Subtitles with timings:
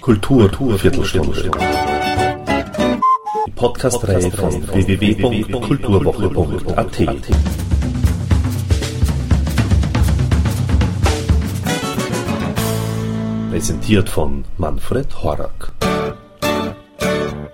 [0.00, 1.50] Kultur, Viertelstunde.
[3.46, 6.98] Die Podcast-Reihe von www.kulturwoche.at.
[13.50, 15.72] Präsentiert von Manfred Horak.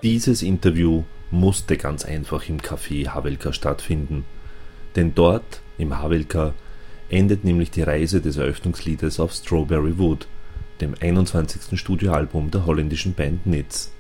[0.03, 4.25] Dieses Interview musste ganz einfach im Café Havelka stattfinden,
[4.97, 6.53] denn dort, im Havelka,
[7.09, 10.27] endet nämlich die Reise des Eröffnungsliedes auf Strawberry Wood,
[10.81, 11.79] dem 21.
[11.79, 13.91] Studioalbum der holländischen Band Nitz.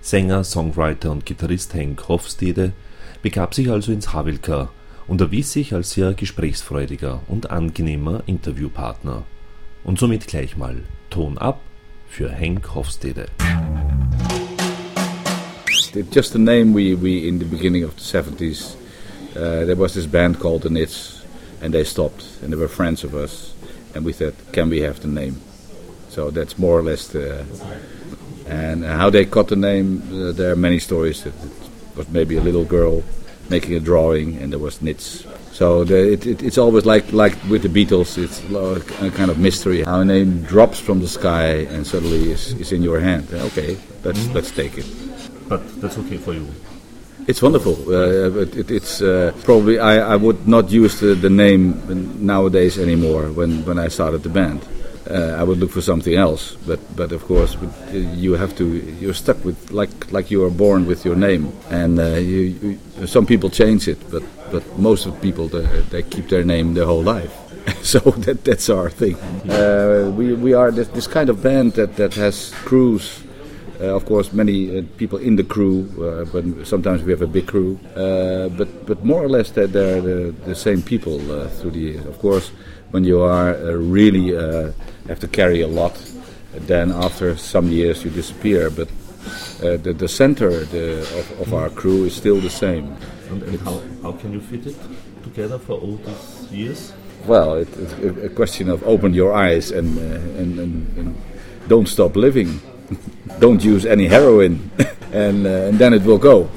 [0.00, 2.72] Sänger, Songwriter und Gitarrist Henk Hofstede
[3.22, 4.70] begab sich also ins Havelka
[5.06, 9.24] und erwies sich als sehr gesprächsfreudiger und angenehmer Interviewpartner.
[9.82, 10.76] Und somit gleich mal
[11.10, 11.60] Ton ab
[12.08, 13.26] für Henk Hofstede.
[16.10, 18.74] Just the name we, we in the beginning of the 70s,
[19.36, 21.23] uh, there was this band called the Nits,
[21.64, 23.54] and they stopped, and they were friends of us,
[23.94, 25.40] and we said, can we have the name?
[26.10, 27.46] So that's more or less the.
[28.46, 31.24] And how they got the name, uh, there are many stories.
[31.24, 33.02] It, it was maybe a little girl
[33.48, 35.24] making a drawing, and there was Nits.
[35.52, 38.40] So the, it, it, it's always like like with the Beatles, it's
[39.00, 39.84] a kind of mystery.
[39.84, 43.32] How a name drops from the sky and suddenly is, is in your hand.
[43.32, 44.86] Okay, let's let's take it.
[45.48, 46.46] But that's okay for you.
[47.26, 47.76] It's wonderful.
[47.88, 51.82] Uh, it, it's uh, probably I, I would not use the, the name
[52.24, 53.32] nowadays anymore.
[53.32, 54.60] When when I started the band,
[55.10, 56.56] uh, I would look for something else.
[56.66, 57.56] But but of course
[57.92, 58.64] you have to.
[59.00, 63.06] You're stuck with like like you are born with your name, and uh, you, you,
[63.06, 64.22] some people change it, but
[64.52, 67.32] but most of the people they, they keep their name their whole life.
[67.82, 69.16] so that that's our thing.
[69.48, 73.23] Uh, we we are this, this kind of band that that has crews uh,
[73.92, 77.46] of course, many uh, people in the crew, uh, but sometimes we have a big
[77.46, 77.78] crew.
[77.94, 81.18] but but more or less, they're, they're the, the, same people
[81.48, 82.06] through the years.
[82.06, 82.50] Of course,
[82.90, 84.34] when you are really
[85.08, 85.94] have to carry a lot,
[86.66, 88.70] then after some years you disappear.
[88.70, 88.88] But
[89.62, 92.96] uh, the, the center the, of, of, our crew is still the same.
[93.30, 94.76] And, and how, how can you fit it
[95.22, 96.92] together for all these years?
[97.26, 101.16] Well, it, it's a question of open your eyes and, uh, and, and, and,
[101.66, 102.60] don't stop living
[103.38, 104.70] don't use any heroin,
[105.12, 106.48] and, uh, and then it will go.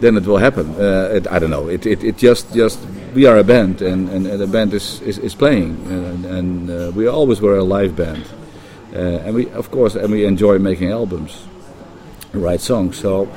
[0.00, 0.74] Then it will happen.
[0.74, 1.68] Uh, it, I don't know.
[1.68, 2.78] It, it, it just just
[3.14, 6.70] we are a band, and, and, and the band is, is, is playing, and, and
[6.70, 8.24] uh, we always were a live band,
[8.92, 11.46] uh, and we of course and we enjoy making albums,
[12.32, 12.98] and write songs.
[12.98, 13.28] So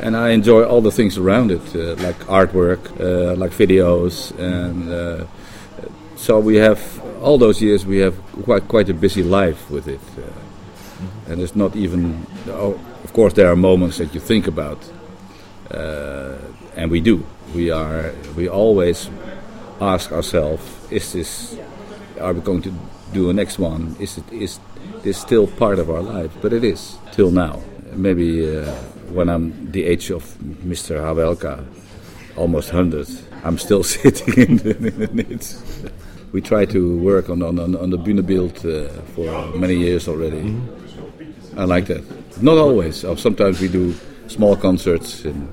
[0.00, 5.28] and I enjoy all the things around it, uh, like artwork, uh, like videos, and
[6.16, 6.80] so we have
[7.22, 10.00] all those years we have quite quite a busy life with it.
[11.28, 12.26] And it's not even.
[12.48, 14.78] Oh, of course, there are moments that you think about,
[15.70, 16.36] uh,
[16.76, 17.24] and we do.
[17.54, 18.12] We are.
[18.36, 19.10] We always
[19.80, 21.58] ask ourselves: Is this?
[22.20, 22.72] Are we going to
[23.12, 23.96] do a next one?
[24.00, 24.32] Is it?
[24.32, 24.58] Is
[25.02, 26.32] this still part of our life?
[26.40, 27.60] But it is till now.
[27.92, 28.72] Maybe uh,
[29.12, 30.24] when I'm the age of
[30.64, 31.00] Mr.
[31.00, 31.64] Hawelka,
[32.36, 33.08] almost hundred,
[33.44, 34.76] I'm still sitting in the,
[35.10, 35.40] in
[36.32, 40.40] we try to work on on, on the Bühnebild uh, for many years already.
[40.40, 40.87] Mm -hmm.
[41.58, 42.04] I like that.
[42.40, 43.04] Not always.
[43.04, 43.92] Uh, sometimes we do
[44.28, 45.48] small concerts, in,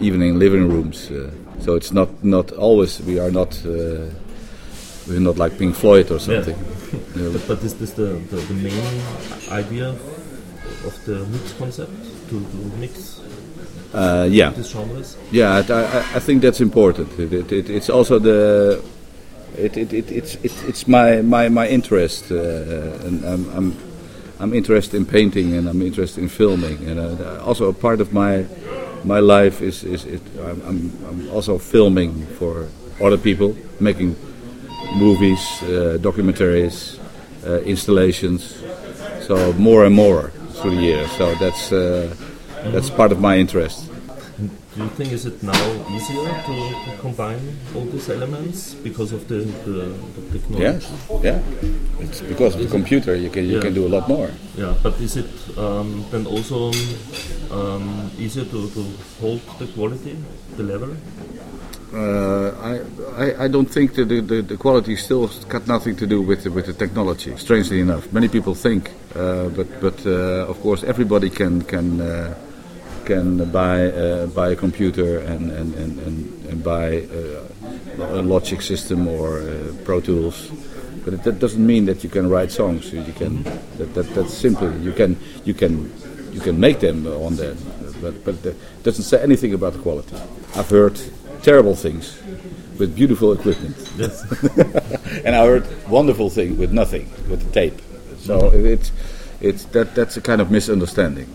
[0.00, 1.10] even in living rooms.
[1.10, 3.00] Uh, so it's not not always.
[3.02, 3.54] We are not.
[3.64, 4.08] Uh,
[5.06, 6.56] we're not like Pink Floyd or something.
[7.14, 7.28] Yeah.
[7.32, 9.02] but, but is this the, the, the, main
[9.50, 11.92] idea of the mix concept
[12.28, 13.20] to, to mix?
[13.92, 14.50] Uh, yeah.
[14.50, 15.16] These genres?
[15.30, 17.16] Yeah, I, I, think that's important.
[17.18, 18.82] It, it, it, it's also the.
[19.56, 23.89] It, it, it, it's, it, it's my, my, my interest, uh, and I'm, I'm
[24.40, 28.12] I'm interested in painting and I'm interested in filming, and uh, also a part of
[28.12, 28.46] my
[29.04, 32.68] my life is is it, I'm, I'm also filming for
[33.02, 34.16] other people, making
[34.96, 36.98] movies, uh, documentaries,
[37.46, 38.62] uh, installations.
[39.26, 41.10] So more and more through the years.
[41.12, 42.14] So that's uh,
[42.72, 43.89] that's part of my interest.
[44.74, 49.26] Do you think is it now easier to, to combine all these elements because of
[49.26, 50.62] the, the, the technology?
[50.62, 51.42] Yes, yeah.
[51.98, 53.62] It's because of the computer you can you yeah.
[53.62, 54.30] can do a lot more.
[54.56, 56.70] Yeah, but is it um, then also
[57.50, 58.82] um, easier to, to
[59.20, 60.16] hold the quality,
[60.56, 60.94] the level?
[61.92, 66.06] Uh, I, I, I don't think that the, the, the, quality still got nothing to
[66.06, 67.36] do with the, with the technology.
[67.36, 72.38] Strangely enough, many people think, uh, but but uh, of course everybody can can uh,
[73.10, 76.16] can buy uh, buy a computer and and, and, and,
[76.50, 80.50] and buy uh, a Logic system or uh, Pro Tools.
[81.04, 82.92] But it, that doesn't mean that you can write songs.
[82.92, 83.42] You can
[83.78, 85.90] that, that that's simply you can you can
[86.32, 87.56] you can make them on there,
[88.02, 90.16] but but it doesn't say anything about the quality.
[90.54, 91.00] I've heard
[91.42, 92.22] terrible things
[92.78, 93.76] with beautiful equipment.
[93.96, 94.22] Yes.
[95.24, 97.78] and I heard wonderful thing with nothing, with the tape.
[98.18, 98.92] So it's
[99.40, 101.26] it's that that's a kind of misunderstanding.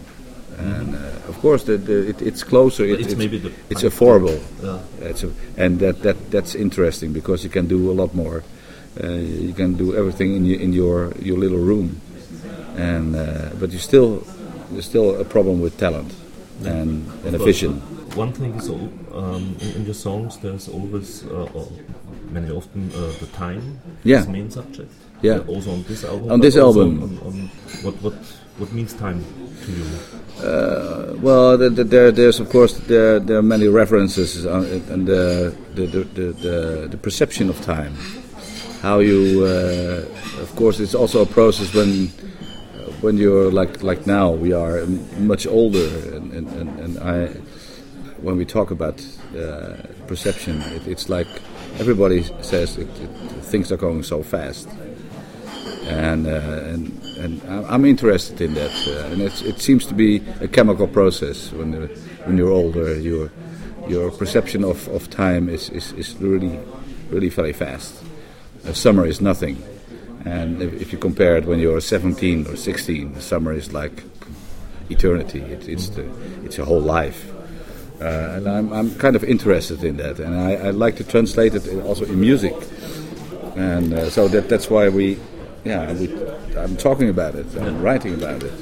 [0.57, 2.86] And uh, of course, the, the, it, it's closer.
[2.86, 4.42] It, it's maybe the it's affordable.
[4.63, 5.07] Yeah.
[5.10, 8.44] It's a, and that, that that's interesting because you can do a lot more.
[9.04, 12.00] Uh, you can do everything in your, in your your little room,
[12.78, 14.24] and uh, but you still
[14.72, 16.13] there's still a problem with talent
[16.63, 17.81] and and a vision.
[18.16, 21.68] One thing is, al- um, in, in your songs, there's always, uh, or
[22.31, 24.19] many often, uh, the time Yeah.
[24.19, 24.92] as main subject.
[25.22, 25.40] Yeah.
[25.40, 26.31] Uh, also on this album.
[26.31, 27.04] On this album.
[27.04, 27.50] On, on
[27.84, 28.13] what what
[28.57, 29.19] what means time
[29.66, 29.86] to you?
[31.22, 35.07] Well, the, the, there, there's of course there, there are many references on it, and
[35.07, 37.96] the the, the, the, the the perception of time.
[38.81, 40.06] How you, uh,
[40.42, 42.12] of course, it's also a process when
[43.06, 44.86] when you're like like now we are
[45.18, 47.28] much older, and, and, and, and I
[48.25, 48.98] when we talk about
[49.38, 49.75] uh,
[50.07, 51.28] perception, it, it's like
[51.80, 53.10] everybody says it, it,
[53.52, 54.68] things are going so fast
[55.88, 58.74] and uh, and and I'm interested in that.
[58.88, 61.52] Uh, and it seems to be a chemical process.
[61.52, 61.88] When you
[62.25, 63.31] when you're older, your
[63.88, 66.60] your perception of, of time is, is, is really
[67.12, 67.94] really very fast.
[68.66, 69.63] A summer is nothing,
[70.25, 74.04] and if, you compare it when you're 17 or 16, summer is like
[74.89, 75.39] eternity.
[75.39, 76.06] It, it's the
[76.44, 77.31] it's a whole life.
[78.01, 81.56] Uh, and I'm, I'm kind of interested in that, and I, I like to translate
[81.56, 82.54] it also in music
[83.56, 85.18] and uh, so that that's why we,
[85.63, 86.13] yeah, we,
[86.57, 88.54] I'm talking about it, I'm writing about it,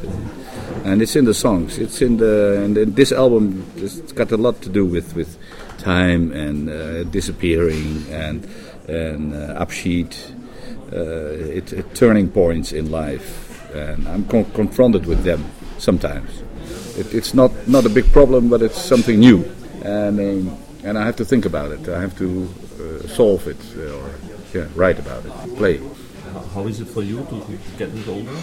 [0.86, 1.77] and it's in the songs.
[1.80, 3.66] It's in the and in this album.
[3.75, 5.38] It's got a lot to do with with
[5.80, 8.48] time and uh, disappearing and
[8.88, 10.33] and uh, upsheet,
[10.98, 13.25] it, it turning points in life,
[13.74, 15.44] and I'm con- confronted with them
[15.78, 16.30] sometimes.
[16.98, 19.44] It, it's not not a big problem, but it's something new,
[19.84, 21.88] and um, and I have to think about it.
[21.90, 22.48] I have to
[22.80, 24.10] uh, solve it uh, or
[24.54, 25.78] yeah, write about it, play.
[25.78, 28.38] How- How is it for you to to get older?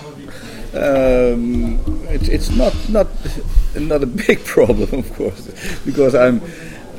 [0.75, 3.07] Um, it's it's not not
[3.75, 5.51] not a big problem, of course,
[5.85, 6.41] because I'm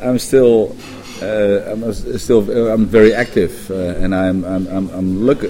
[0.03, 0.75] I'm still
[1.21, 2.41] uh, I'm still
[2.71, 5.49] I'm very active, uh, and I'm I'm I'm, I'm lucky.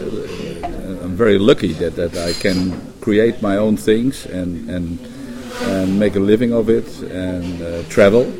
[1.03, 4.99] I'm very lucky that, that I can create my own things and and
[5.61, 8.31] and make a living of it and uh, travel.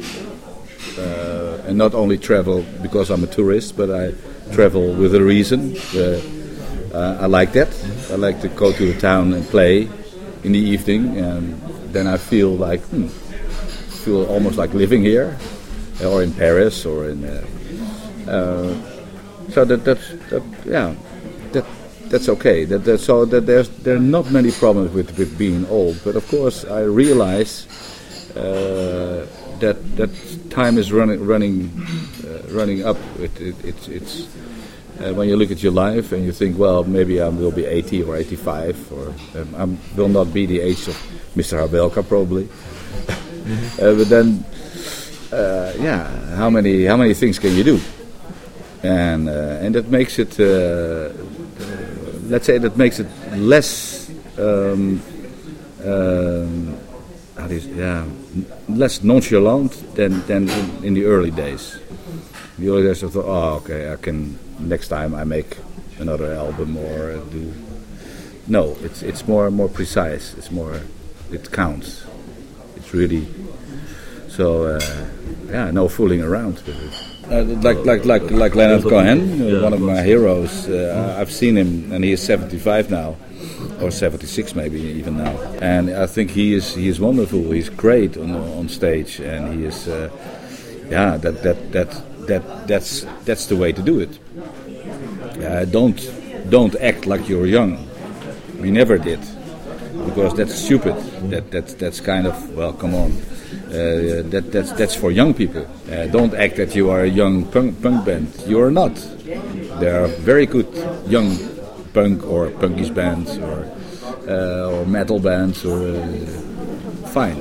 [0.97, 4.13] Uh, and not only travel because I'm a tourist, but I
[4.51, 5.77] travel with a reason.
[5.95, 6.19] Uh,
[6.93, 7.69] uh, I like that.
[8.11, 9.87] I like to go to the town and play
[10.43, 11.61] in the evening, and
[11.93, 13.07] then I feel like hmm,
[14.03, 15.37] feel almost like living here,
[16.05, 17.23] or in Paris, or in.
[17.23, 17.45] Uh,
[18.27, 18.75] uh,
[19.49, 20.95] so that that's that, yeah,
[21.51, 21.65] that
[22.09, 22.65] that's okay.
[22.65, 26.15] That, that so that there's there are not many problems with with being old, but
[26.15, 27.67] of course I realize
[28.35, 29.25] uh,
[29.59, 30.11] that that
[30.49, 31.71] time is running running
[32.23, 32.97] uh, running up.
[33.19, 34.27] It, it, it's it's
[35.01, 37.65] uh, when you look at your life and you think, well, maybe I will be
[37.65, 40.95] 80 or 85, or um, I will not be the age of
[41.35, 41.57] Mr.
[41.57, 42.47] Hawelka probably.
[43.81, 44.45] uh, but then,
[45.31, 47.79] uh, yeah, how many how many things can you do?
[48.83, 51.13] And uh, and that makes it, uh, uh,
[52.27, 53.07] let's say, that makes it
[53.37, 54.09] less.
[54.37, 55.01] Um,
[55.85, 56.77] um,
[57.49, 58.05] yeah,
[58.69, 61.79] less nonchalant than than in, in the early days.
[62.59, 65.57] The early days I thought, oh, okay, I can next time I make
[65.99, 67.53] another album or do.
[68.47, 70.33] No, it's it's more more precise.
[70.37, 70.81] It's more,
[71.31, 72.03] it counts.
[72.75, 73.27] It's really.
[74.31, 74.79] So uh,
[75.49, 77.31] yeah, no fooling around with it.
[77.31, 80.69] Uh, like like like like Leonard Cohen, uh, Yeah, one of my heroes.
[80.69, 83.17] Uh, I've seen him, and he is 75 now,
[83.81, 85.35] or 76 maybe even now.
[85.61, 87.51] And I think he is he is wonderful.
[87.51, 89.87] He's great on on stage, and he is.
[89.87, 90.09] Uh,
[90.89, 94.19] yeah, that that that that that's that's the way to do it.
[95.43, 95.99] Uh, don't
[96.49, 97.77] don't act like you're young.
[98.59, 99.19] We never did,
[100.05, 100.95] because that's stupid.
[101.31, 103.11] That that's that's kind of well, come on.
[103.51, 105.65] Uh, that that's that's for young people.
[105.91, 108.27] Uh, don't act that you are a young punk, punk band.
[108.47, 108.95] You are not.
[109.79, 110.67] There are very good
[111.07, 111.37] young
[111.93, 113.67] punk or punkish bands or
[114.27, 117.39] uh, or metal bands or uh, fine.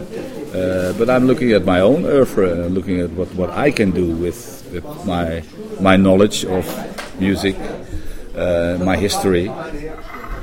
[0.55, 3.93] Uh, but I'm looking at my own oeuvre and looking at what, what I can
[3.93, 5.43] do with, with my
[5.81, 6.67] my knowledge of
[7.21, 7.57] music,
[8.37, 9.47] uh, my history,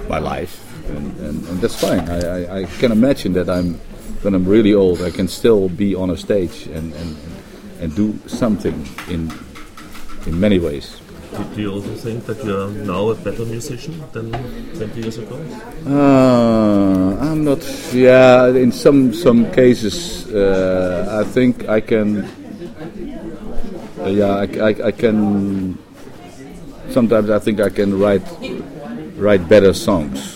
[0.08, 2.08] my life, and, and, and that's fine.
[2.10, 3.80] I, I, I can imagine that I'm
[4.22, 7.18] when I'm really old, I can still be on a stage and, and,
[7.80, 9.32] and do something in
[10.28, 11.00] in many ways.
[11.32, 14.32] Do, do you also think that you are now a better musician than
[14.76, 15.36] 20 years ago?
[15.86, 17.64] Uh, I'm not.
[17.94, 22.24] Yeah, in some some cases, uh, I think I can.
[24.00, 25.78] uh, yeah, I, I, I can.
[26.90, 28.28] Sometimes I think I can write
[29.18, 30.27] write better songs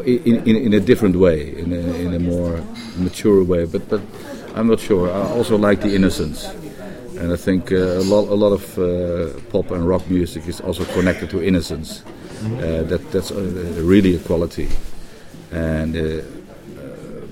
[0.00, 2.60] in, in, in a different way, in a, in a more
[2.96, 3.64] mature way.
[3.64, 4.00] But but
[4.54, 5.10] I'm not sure.
[5.10, 6.44] I also like the innocence,
[7.18, 10.60] and I think uh, a lot a lot of uh, pop and rock music is
[10.60, 12.02] also connected to innocence.
[12.44, 13.40] Uh, that that's uh,
[13.82, 14.68] really a quality,
[15.50, 16.22] and uh,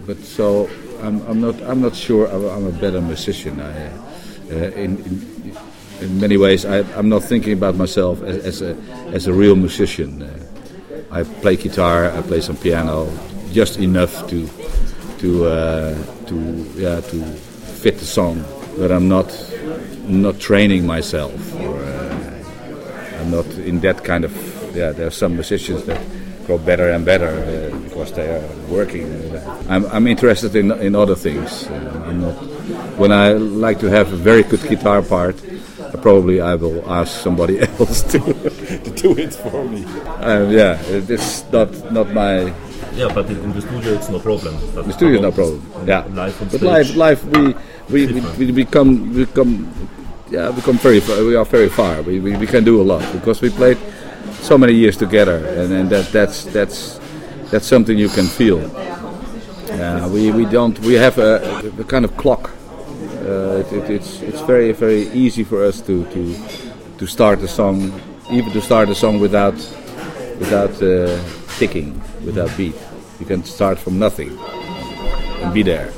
[0.06, 0.68] but so
[1.02, 3.60] I'm, I'm not I'm not sure I'm a better musician.
[3.60, 3.90] I,
[4.50, 5.56] in, in,
[6.00, 8.76] in many ways I, am not thinking about myself as, as, a
[9.12, 10.22] as a real musician.
[11.14, 13.08] I play guitar, I play some piano,
[13.52, 14.48] just enough to
[15.18, 15.94] to uh,
[16.26, 16.36] to
[16.74, 17.24] yeah to
[17.80, 18.44] fit the song,
[18.76, 19.30] but I'm not
[20.08, 21.32] not training myself.
[21.54, 24.32] Or, uh, I'm not in that kind of
[24.74, 26.00] yeah, there are some musicians that
[26.46, 29.06] grow better and better uh, because they are working.
[29.68, 31.66] I'm, I'm interested in, in other things.
[31.66, 32.34] Uh, I'm not,
[32.98, 35.36] when I like to have a very good guitar part,
[36.02, 39.84] probably I will ask somebody else to, to do it for me.
[40.20, 42.52] Um, yeah, it's not not my.
[42.94, 44.54] Yeah, but in the studio it's no problem.
[44.74, 45.62] the studio is no problem.
[45.86, 47.54] Yeah, live but live, live we
[47.90, 49.72] we, we, we become become
[50.30, 52.02] yeah become very we are very far.
[52.02, 53.78] We, we, we can do a lot because we played
[54.40, 57.00] so many years together, and, and that that's that's
[57.50, 58.58] that's something you can feel.
[59.70, 62.50] Uh, we we don't we have a, a kind of clock.
[63.24, 66.36] Uh, it, it, it's it's very very easy for us to to
[66.98, 67.92] to start a song,
[68.30, 69.54] even to start a song without
[70.38, 71.18] without uh,
[71.58, 72.76] ticking, without beat.
[73.20, 74.38] You can start from nothing
[75.42, 75.90] and be there,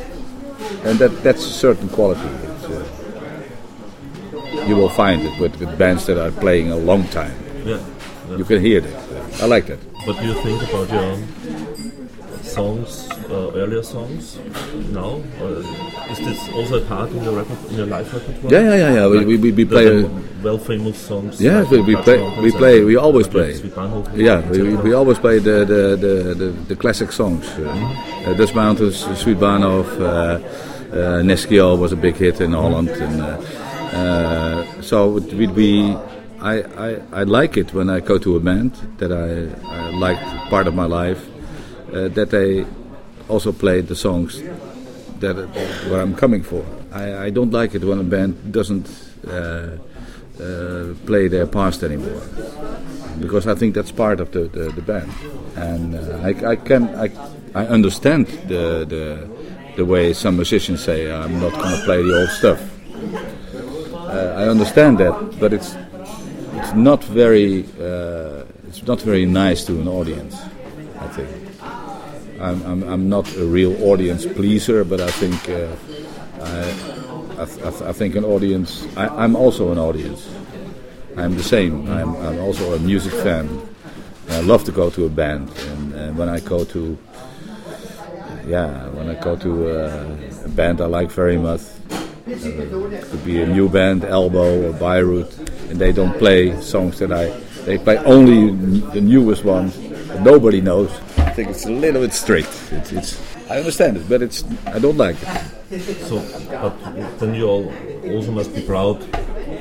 [0.85, 2.30] and that that's a certain quality.
[2.68, 2.85] Uh,
[4.66, 7.35] you will find it with, with bands that are playing a long time.
[7.64, 7.80] Yeah
[8.30, 8.95] you can hear it.
[9.40, 9.78] I like that.
[10.04, 11.75] What do you think about your
[12.56, 14.38] songs, uh, earlier songs
[14.90, 15.20] now?
[15.40, 18.52] Uh, is this also a part in your record, in your live repertoire?
[18.54, 19.04] Yeah, yeah, yeah, yeah.
[19.04, 19.88] Like we, we, we play
[20.42, 21.40] well famous songs.
[21.40, 23.50] Yeah, like we, we play, we play, we always play.
[24.14, 27.44] Yeah, we, we always play the the, the, the, the classic songs.
[27.58, 28.30] Mm -hmm.
[28.30, 33.16] uh, Dutch Mountains, Sweet Bahnhof, uh, uh, Nescio was a big hit in Holland, and
[33.20, 34.96] uh, so
[35.38, 35.46] we.
[35.60, 35.70] we
[36.54, 36.56] I,
[36.88, 39.28] I, I, like it when I go to a band that I,
[39.76, 40.20] I like
[40.50, 41.20] part of my life
[41.90, 42.66] that they
[43.28, 44.43] also play the songs
[45.21, 45.37] that
[45.88, 46.64] where I'm coming for.
[46.93, 48.88] I, I don't like it when a band doesn't
[49.26, 49.78] uh,
[50.40, 52.21] uh, play their past anymore
[53.21, 55.11] because I think that's part of the, the, the band
[55.57, 57.11] and uh, I, I can I,
[57.55, 59.28] I understand the, the
[59.76, 62.61] the way some musicians say I'm not going to play the old stuff.
[63.95, 65.76] Uh, I understand that, but it's
[66.55, 70.37] it's not very uh, it's not very nice to an audience.
[70.99, 71.45] I think
[72.40, 75.75] I'm, I'm, I'm not a real audience pleaser, but I think uh,
[76.43, 78.87] I, I, th I, think an audience.
[78.97, 80.28] I, am also an audience.
[81.16, 81.88] I'm the same.
[81.90, 83.49] I'm, I'm also a music fan.
[84.31, 86.99] I love to go to a band, and, and when I go to
[88.47, 91.95] yeah, when I go to uh, a band I like very much, uh,
[93.11, 95.37] could be a new band, Elbow or Beirut,
[95.69, 97.26] and they don't play songs that I.
[97.66, 98.52] They play only
[98.93, 99.76] the newest ones
[100.09, 100.90] that nobody knows.
[101.37, 102.49] I think it's a little bit strict.
[102.73, 105.16] It's, it's I understand it, but it's I don't like
[105.71, 106.00] it.
[106.07, 106.16] So,
[106.49, 107.71] but then you all
[108.11, 109.02] also must be proud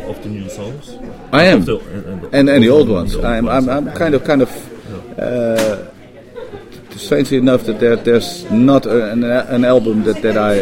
[0.07, 0.97] of the new songs.
[1.33, 3.11] I am, the, and, and, and, the old ones.
[3.11, 3.67] The old I'm, ones.
[3.67, 5.19] I'm, I'm kind of kind of.
[5.19, 5.91] Uh,
[6.95, 10.55] strangely enough, that there, there's not an, an album that, that I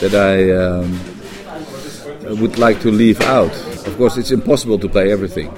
[0.00, 3.52] that I um, would like to leave out.
[3.86, 5.52] Of course, it's impossible to play everything.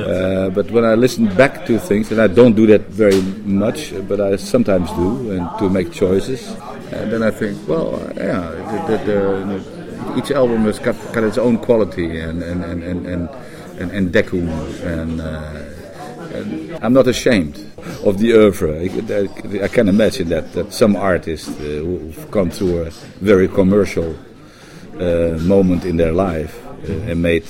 [0.00, 3.92] Uh, but when I listen back to things, and I don't do that very much,
[4.08, 6.48] but I sometimes do, and to make choices,
[6.92, 8.56] and then I think, well, yeah,
[10.16, 13.28] each album has got, got its own quality and and and and and,
[13.78, 14.42] and, and decu,
[14.84, 17.56] and, uh, and, I'm not ashamed
[18.04, 18.80] of the oeuvre.
[18.80, 22.90] I, I, can imagine that that some artists uh, who've gone through a
[23.20, 24.16] very commercial
[24.98, 27.44] uh, moment in their life uh, and made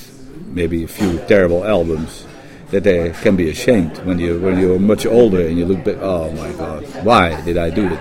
[0.47, 2.27] maybe a few terrible albums
[2.71, 5.97] that they can be ashamed when you when you're much older and you look back.
[6.01, 7.99] Oh my God, why did I do it?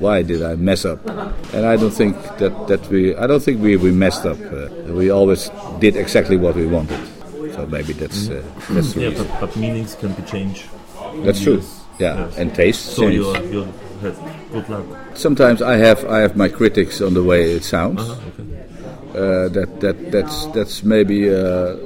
[0.00, 1.00] Why did I mess up?
[1.54, 4.38] And I don't think that, that we I don't think we, we messed up.
[4.52, 5.50] Uh, we always
[5.80, 7.00] did exactly what we wanted.
[7.54, 10.68] So maybe that's uh, that's yeah, but, but, meanings can be changed.
[11.24, 11.62] That's true.
[11.98, 12.36] Yeah, yes.
[12.36, 12.96] and taste.
[12.96, 13.64] So you you
[14.02, 14.14] had
[14.52, 14.84] good luck.
[15.14, 18.02] Sometimes I have I have my critics on the way it sounds.
[18.02, 18.66] Uh -huh, okay
[19.16, 21.76] uh, that that that's that's maybe uh,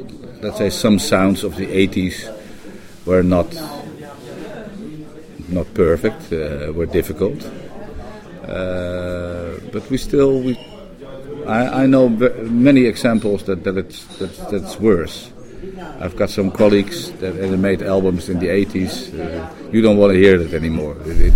[0.40, 2.36] let's say some sounds of the 80s
[3.06, 3.54] were not
[5.48, 7.44] not perfect, uh, were difficult,
[8.46, 10.58] uh, but we still we.
[11.46, 15.32] I, I know many examples that, that it's that, that's worse.
[15.98, 19.12] I've got some colleagues that, made albums in the 80s.
[19.12, 20.96] Uh, you don't want to hear that anymore.
[21.04, 21.34] It,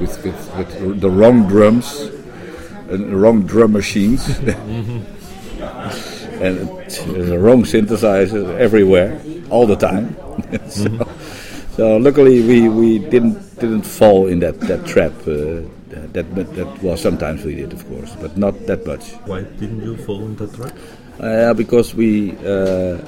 [0.00, 2.00] it's with, with, with, the wrong drums
[2.88, 4.40] and the wrong drum machines.
[6.40, 6.68] and
[7.28, 10.16] the wrong synthesizers everywhere, all the time.
[10.68, 11.08] so,
[11.76, 15.12] so, luckily we, we didn't didn't fall in that, that trap.
[15.26, 15.62] Uh,
[16.12, 19.12] that, that that well sometimes we did of course, but not that much.
[19.24, 20.72] Why didn't you fall in that trap?
[21.18, 22.98] Uh, because we uh,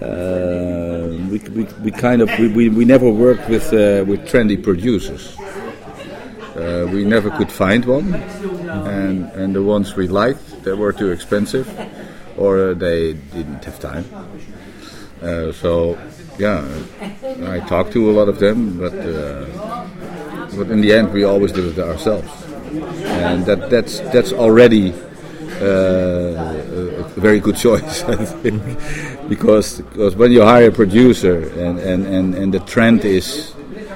[0.00, 4.62] uh, we, we, we kind of we, we, we never worked with uh, with trendy
[4.62, 5.36] producers.
[6.56, 11.12] Uh, we never could find one, and and the ones we liked they were too
[11.12, 11.68] expensive,
[12.36, 14.04] or they didn't have time.
[15.22, 15.98] Uh, so
[16.38, 16.66] yeah,
[17.46, 19.46] I talked to a lot of them, but uh,
[20.56, 22.28] but in the end we always did it ourselves,
[23.04, 24.92] and that that's that's already
[25.60, 28.62] uh, a very good choice, I think,
[29.28, 33.54] because because when you hire a producer and, and, and, and the trend is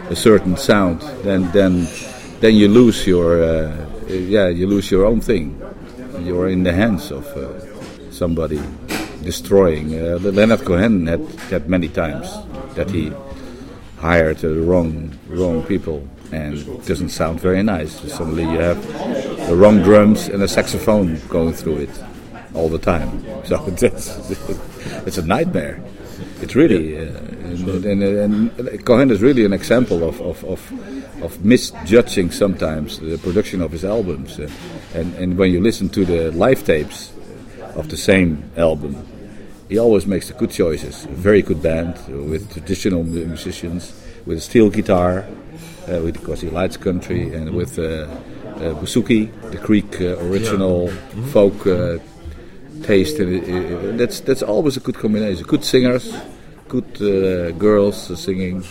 [0.09, 1.87] a certain sound, then then
[2.41, 5.61] then you lose your uh, yeah you lose your own thing.
[6.21, 7.61] You're in the hands of uh,
[8.11, 8.61] somebody
[9.23, 9.95] destroying.
[9.95, 12.29] Uh, Leonard Cohen had had many times
[12.75, 13.13] that he
[13.99, 18.01] hired the wrong wrong people and it doesn't sound very nice.
[18.13, 18.81] Suddenly you have
[19.49, 22.05] the wrong drums and a saxophone going through it
[22.55, 23.25] all the time.
[23.45, 23.83] So it's,
[25.07, 25.83] it's a nightmare.
[26.41, 31.45] It's really, uh, and, and, and, Cohen is really an example of, of, of, of,
[31.45, 34.39] misjudging sometimes the production of his albums.
[34.39, 34.49] Uh,
[34.95, 37.13] and, and when you listen to the live tapes
[37.75, 38.97] of the same album,
[39.69, 41.05] he always makes the good choices.
[41.05, 43.93] A very good band with traditional musicians,
[44.27, 45.25] with a steel guitar,
[45.89, 50.93] uh, with because he likes country, and with uh, uh, Bouzouki, the Greek original yeah.
[50.93, 51.31] mm-hmm.
[51.31, 53.19] folk taste.
[53.21, 55.45] And that's that's always a good combination.
[55.47, 56.13] Good singers,
[56.69, 56.99] good
[57.59, 58.63] girls singing,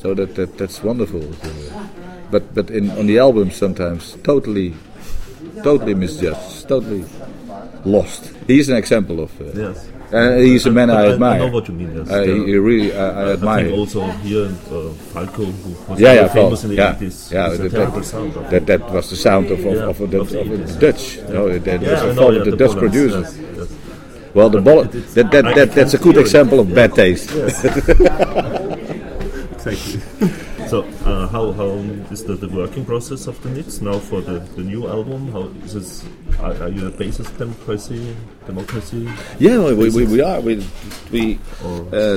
[0.00, 1.24] so that, that that's wonderful.
[2.30, 4.74] But but in on the album sometimes totally
[5.62, 7.04] totally misjudged, totally
[7.84, 8.32] lost.
[8.46, 9.40] He's an example of.
[9.40, 9.88] Uh, yes.
[10.12, 11.34] Uh, he's a man I, I, admire.
[11.34, 11.96] I know what you mean.
[11.96, 12.10] Yes.
[12.10, 13.66] Uh, he, really, I, I admire.
[13.66, 17.32] I also here, uh, Falco, who was yeah, yeah, famous in the yeah, 80s.
[17.32, 20.40] Yeah, that, that, that, that, was the sound of, of, yeah, of, the, of, the,
[20.40, 21.16] of the Dutch.
[21.16, 21.28] Yeah.
[21.28, 23.38] No, that yeah, was a fault of the, the Dutch producers.
[23.38, 23.68] Yes, yes.
[24.34, 27.30] Well, the ball, that, that, that, that's a good example of bad taste.
[29.62, 30.32] exactly.
[30.72, 31.68] So uh, how, how
[32.10, 35.30] is the, the working process of the Nits now for the, the new album?
[35.30, 36.02] How is this?
[36.40, 38.16] Are, are you a bassist democracy?
[38.46, 39.06] Democracy?
[39.38, 40.40] Yeah, we, we, we are.
[40.40, 40.66] We,
[41.10, 42.16] we uh,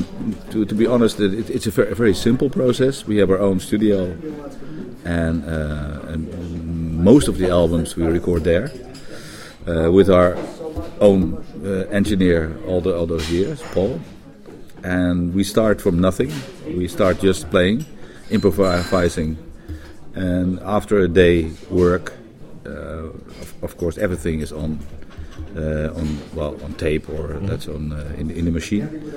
[0.52, 3.06] to, to be honest, it, it's a very, a very, simple process.
[3.06, 4.18] We have our own studio,
[5.04, 8.72] and, uh, and most of the albums we record there
[9.68, 10.38] uh, with our
[11.02, 14.00] own uh, engineer all the all those years, Paul.
[14.82, 16.32] And we start from nothing.
[16.65, 17.86] We start just playing
[18.29, 19.38] improvising.
[20.15, 22.13] And after a day work,
[22.65, 24.79] uh, of, of, course, everything is on
[25.55, 27.47] uh, on well on tape or mm-hmm.
[27.47, 29.13] that's on uh, in, in the machine.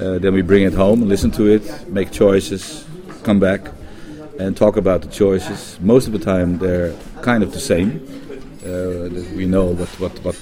[0.00, 2.86] Uh, then we bring it home, listen to it, make choices,
[3.22, 3.60] come back,
[4.38, 5.78] and talk about the choices.
[5.80, 8.00] Most of the time, they're kind of the same.
[8.64, 10.36] Uh, we know what, what, what,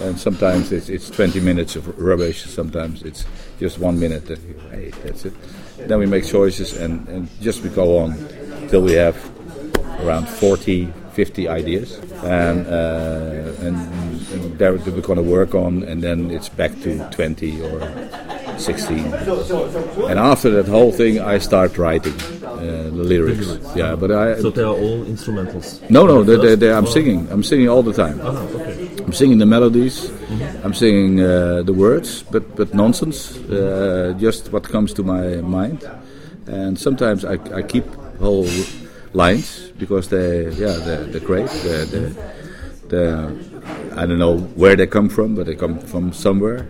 [0.00, 3.24] and sometimes it's, it's 20 minutes of rubbish, sometimes it's
[3.58, 4.26] just one minute.
[4.26, 4.38] That,
[4.70, 5.32] hey, that's it.
[5.78, 8.14] Then we make choices and, and just we go on
[8.68, 9.16] till we have
[10.00, 11.98] around 40, 50 ideas.
[12.22, 13.76] And, uh, and,
[14.32, 18.98] and there we're going to work on, and then it's back to 20 or 16.
[19.04, 22.14] And after that whole thing, I start writing
[22.56, 23.46] uh, the lyrics.
[23.74, 24.40] Yeah, but I.
[24.40, 25.88] So they are all instrumentals.
[25.90, 27.28] No, no, they, they, they, I'm singing.
[27.30, 28.20] I'm singing all the time.
[28.22, 28.88] Ah, okay.
[29.04, 30.08] I'm singing the melodies.
[30.08, 30.64] Mm-hmm.
[30.66, 35.84] I'm singing uh, the words, but but nonsense, uh, just what comes to my mind.
[36.46, 37.86] And sometimes I, I keep
[38.20, 38.48] whole
[39.12, 41.50] lines because they yeah they're, they're great.
[41.62, 42.12] They're, they're,
[42.88, 43.32] they're,
[43.96, 46.66] I don't know where they come from, but they come from somewhere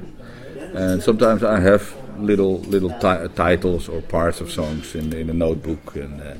[0.77, 2.91] and sometimes I have little little
[3.35, 6.35] titles or parts of songs in in a notebook, and uh,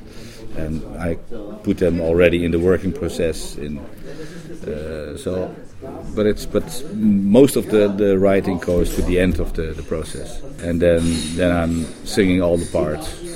[0.57, 1.15] and I
[1.63, 3.55] put them already in the working process.
[3.57, 5.55] In uh, so,
[6.15, 9.83] but it's but most of the, the writing goes to the end of the, the
[9.83, 11.01] process, and then
[11.35, 13.27] then I'm singing all the parts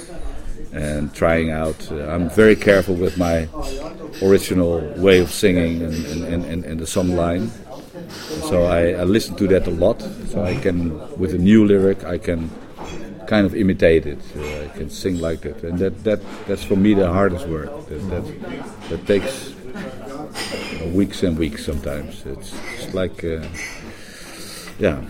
[0.74, 1.92] and trying out.
[1.92, 3.48] Uh, I'm very careful with my
[4.22, 7.52] original way of singing and, and, and, and the song line
[8.50, 10.02] so I, I listen to that a lot.
[10.30, 12.50] So I can, with a new lyric, I can
[13.28, 14.20] kind of imitate it.
[14.38, 17.70] I can sing like that, and that, that that's for me the hardest work.
[17.88, 19.54] That that, that takes
[20.94, 22.26] weeks and weeks sometimes.
[22.26, 23.48] It's, it's like, uh,
[24.80, 25.02] yeah,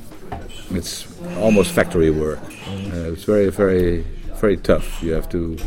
[0.71, 2.39] it's almost factory work.
[2.67, 4.01] Uh, it's very, very,
[4.35, 5.01] very tough.
[5.01, 5.57] You have to,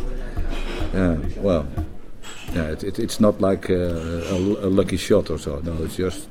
[0.92, 1.66] yeah, well,
[2.52, 5.60] yeah, it, it, it's not like a, a, a, lucky shot or so.
[5.60, 6.28] No, it's just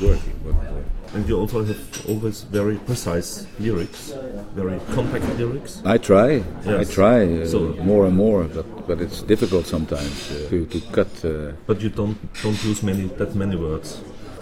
[0.00, 0.34] working.
[0.44, 0.84] working.
[1.14, 4.12] And you also have always very precise lyrics,
[4.54, 5.80] very compact lyrics.
[5.84, 6.90] I try, yes.
[6.90, 10.80] I try uh, so more and more, but but it's difficult sometimes uh, to, to
[10.90, 11.24] cut.
[11.24, 14.00] Uh, but you don't don't use many that many words.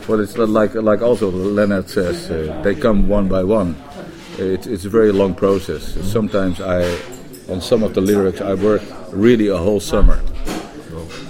[0.09, 3.77] Well, it's like like also Leonard says, uh, they come one by one.
[4.39, 5.83] It, it's a very long process.
[5.95, 6.13] Mm -hmm.
[6.13, 6.97] Sometimes I,
[7.53, 10.19] on some of the lyrics, I work really a whole summer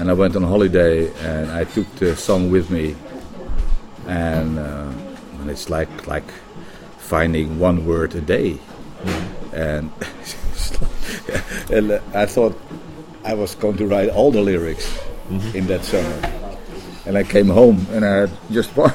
[0.02, 2.96] and I went on holiday and I took the song with me,
[4.06, 4.92] and, uh,
[5.40, 6.28] and it's like like
[6.98, 8.58] finding one word a day,
[9.02, 9.54] mm-hmm.
[9.54, 9.90] and
[11.70, 12.58] and I thought
[13.24, 14.86] I was going to write all the lyrics
[15.28, 15.56] mm-hmm.
[15.56, 16.18] in that summer,
[17.06, 18.94] and I came home and I just one.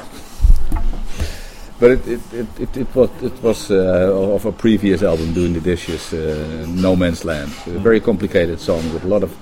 [1.80, 5.52] But it, it, it, it, it was, it was uh, of a previous album, Doing
[5.52, 7.52] the Dishes, uh, No Man's Land.
[7.66, 9.32] A very complicated song with a lot of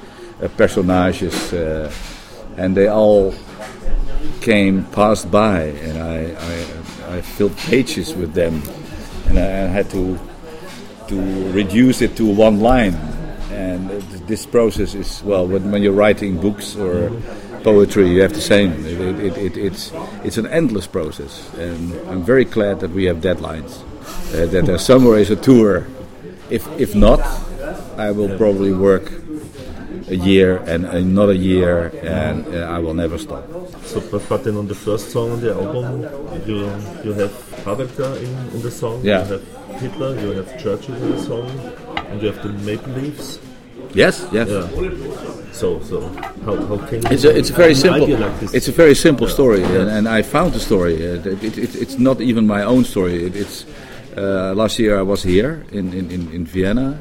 [0.42, 1.90] uh, personages, uh,
[2.58, 3.34] and they all
[4.40, 8.62] came passed by, and I, I, I filled pages with them,
[9.28, 10.18] and I had to
[11.08, 12.94] to reduce it to one line.
[13.50, 13.88] And
[14.26, 17.10] this process is well, when, when you're writing books or
[17.62, 18.84] poetry, you have the same.
[18.84, 19.92] It, it, it, it's
[20.24, 23.82] it's an endless process, and I'm very glad that we have deadlines.
[24.34, 25.86] Uh, that there somewhere is a tour.
[26.50, 27.20] If if not,
[27.96, 29.10] I will probably work
[30.08, 33.44] a year and another year, and uh, I will never stop.
[33.84, 36.02] So, but, then on the first song on the album,
[36.46, 36.58] you
[37.04, 37.32] you have
[37.64, 39.24] Hawelka in, in the song, yeah.
[39.24, 41.50] you have Hitler, you have Churchill in the song,
[42.10, 43.40] and you have the Maple Leaves.
[43.94, 44.48] Yes, yes.
[44.48, 44.68] Yeah.
[45.52, 46.00] So, so
[46.44, 49.34] how, how can it's a it's a very simple like it's a very simple yeah.
[49.34, 49.80] story, yeah.
[49.80, 50.96] And, and, I found the story.
[50.96, 53.24] Uh, it, it, it, it's not even my own story.
[53.24, 53.64] it's
[54.16, 56.98] uh, last year I was here in in, in, in Vienna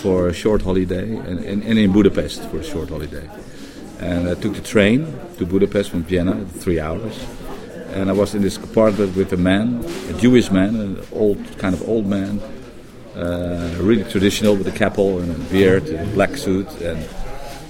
[0.00, 3.28] for a short holiday and, and, and, in Budapest for a short holiday.
[3.98, 7.22] And I took the train to Budapest from Vienna, three hours.
[7.92, 11.74] And I was in this compartment with a man, a Jewish man, an old kind
[11.74, 12.40] of old man,
[13.14, 16.68] uh, really traditional with a capo and a beard, and a black suit.
[16.80, 17.06] And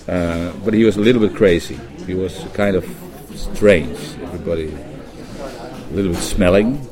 [0.08, 1.78] uh, but he was a little bit crazy.
[2.06, 2.84] He was kind of
[3.34, 3.98] strange.
[4.22, 6.89] Everybody a little bit smelling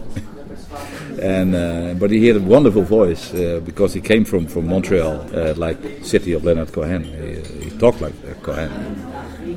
[1.21, 5.27] and uh, but he had a wonderful voice uh, because he came from from Montreal,
[5.35, 7.05] uh, like city of Leonard Cohen.
[7.05, 8.71] He, he talked like Cohen,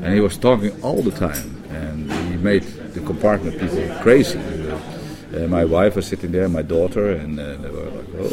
[0.03, 4.39] and he was talking all the time, and he made the compartment people crazy.
[4.39, 8.27] Uh, my wife was sitting there, my daughter, and uh, they were like, "Oh,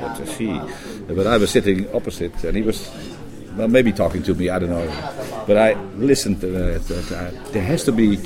[0.00, 0.60] what is she?"
[1.08, 2.90] But I was sitting opposite, and he was
[3.56, 4.48] well, maybe talking to me.
[4.48, 4.88] I don't know,
[5.46, 6.42] but I listened.
[6.42, 6.78] Uh,
[7.52, 8.18] there has to be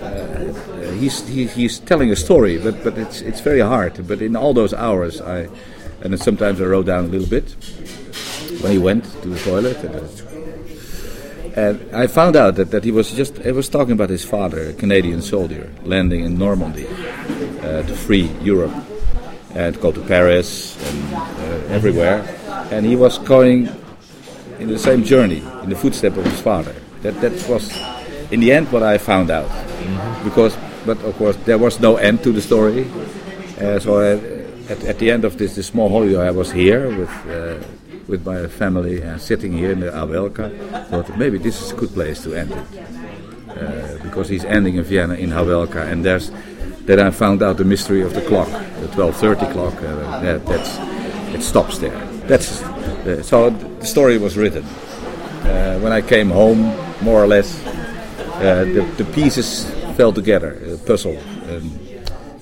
[0.00, 4.06] uh, he's he, he's telling a story, but but it's it's very hard.
[4.06, 5.48] But in all those hours, I
[6.02, 7.56] and sometimes I wrote down a little bit
[8.60, 9.76] when he went to the toilet.
[9.84, 10.28] And,
[11.56, 14.70] and I found out that, that he was just he was talking about his father,
[14.70, 18.74] a Canadian soldier, landing in Normandy uh, to free Europe
[19.54, 22.22] and go to Paris and uh, everywhere.
[22.70, 23.68] And he was going
[24.58, 26.74] in the same journey, in the footsteps of his father.
[27.02, 27.72] That that was,
[28.30, 29.50] in the end, what I found out.
[29.88, 30.24] Mm-hmm.
[30.28, 30.56] Because
[30.88, 32.86] but of course there was no end to the story.
[33.60, 36.88] Uh, so I, at, at, the end of this, this small holiday, I was here
[36.88, 37.58] with uh,
[38.06, 40.48] with my family and sitting here in the Hawelka.
[40.88, 42.66] Thought maybe this is a good place to end it
[43.50, 46.30] uh, because he's ending in Vienna in Hawelka, and there's
[46.86, 48.48] then I found out the mystery of the clock,
[48.80, 49.74] the 12:30 clock.
[49.76, 50.78] Uh, that, that's
[51.34, 51.98] it stops there.
[52.26, 54.64] That's uh, so the story was written.
[54.64, 57.60] Uh, when I came home, more or less,
[58.38, 59.66] the, the pieces
[59.98, 61.18] fell together, a puzzle.
[61.50, 61.76] Um,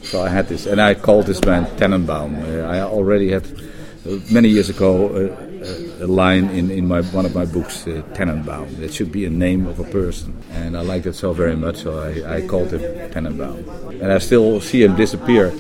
[0.03, 2.37] so I had this, and I called this man Tannenbaum.
[2.37, 7.25] Uh, I already had uh, many years ago a, a, line in, in my one
[7.25, 8.69] of my books, uh, Tannenbaum.
[8.83, 11.77] It should be a name of a person, and I liked it so very much,
[11.79, 13.57] so I, I called him Tannenbaum.
[14.03, 15.51] And I still see him disappear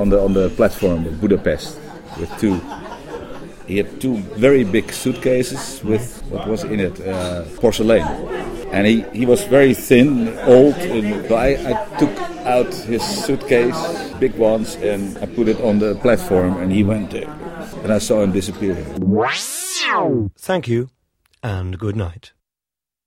[0.00, 1.78] on the on the platform of Budapest
[2.18, 2.60] with two
[3.68, 8.06] he had two very big suitcases with what was in it uh, porcelain
[8.72, 14.34] and he, he was very thin old and I, I took out his suitcase big
[14.36, 17.30] ones and I put it on the platform and he went there.
[17.82, 18.74] And I saw him disappear.
[20.38, 20.90] Thank you
[21.42, 22.32] and good night